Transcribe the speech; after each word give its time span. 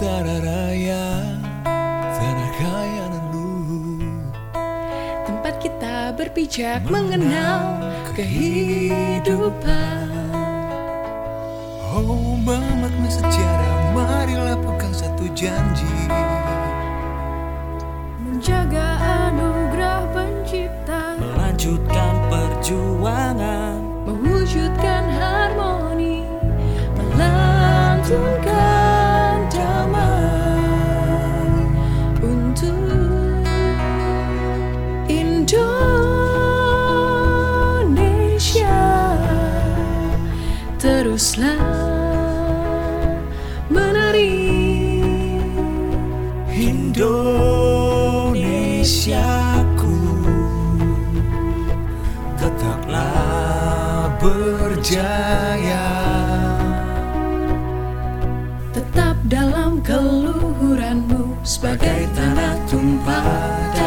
Nusantara 0.00 0.40
Raya 0.40 1.20
Tanah 2.16 2.50
kaya 2.56 3.04
dan 3.12 3.24
luhur 3.36 4.32
Tempat 5.28 5.60
kita 5.60 6.16
berpijak 6.16 6.88
mengenal 6.88 7.76
kehidupan. 8.16 10.08
Oh 11.84 12.32
bermakna 12.40 13.12
sejarah? 13.12 13.92
Marilah 13.92 14.56
pegang 14.64 14.96
satu 14.96 15.28
janji. 15.36 16.08
Menjaga 18.24 18.89
Teruslah 41.20 41.60
menari 43.68 44.40
Indonesiaku. 46.48 47.20
Tetaplah 52.40 54.16
berjaya. 54.16 55.92
Tetap 58.72 59.20
dalam 59.28 59.84
keluhuranmu 59.84 61.36
Sebagai 61.44 62.08
tanah 62.16 62.56
tumpah 62.64 63.79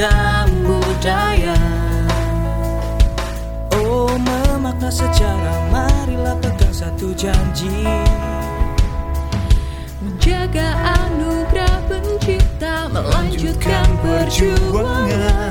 ragam 0.00 0.48
budaya 0.64 1.56
Oh 3.76 4.16
memakna 4.16 4.88
sejarah. 4.88 5.60
Marilah 5.68 6.36
pegang 6.40 6.72
satu 6.72 7.12
janji. 7.12 7.84
Menjaga 10.00 10.72
anugerah 11.04 11.76
pencipta 11.84 12.88
Melanjutkan 12.88 13.88
perjuangan 14.00 15.49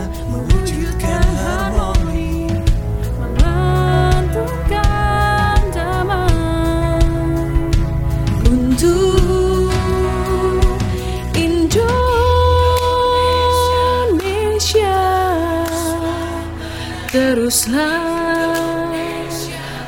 Teruslah 17.50 18.94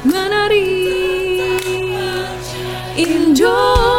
menari. 0.02 0.66
Indonesiaku 2.98 3.91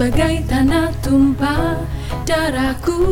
Sebagai 0.00 0.48
tanah 0.48 0.96
tumpah 1.04 1.76
darahku 2.24 3.04